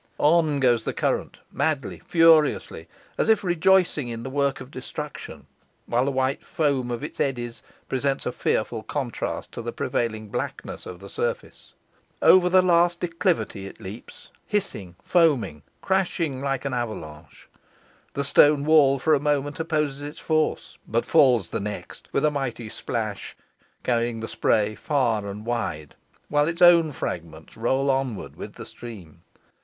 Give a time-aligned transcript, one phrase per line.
[0.17, 2.87] On goes the current, madly, furiously,
[3.19, 5.45] as if rejoicing in the work of destruction,
[5.85, 10.87] while the white foam of its eddies presents a fearful contrast to the prevailing blackness
[10.87, 11.75] of the surface.
[12.19, 17.47] Over the last declivity it leaps, hissing, foaming, crashing like an avalanche.
[18.15, 22.31] The stone wall for a moment opposes its force, but falls the next, with a
[22.31, 23.37] mighty splash,
[23.83, 25.93] carrying the spray far and wide,
[26.27, 29.21] while its own fragments roll onwards with the stream.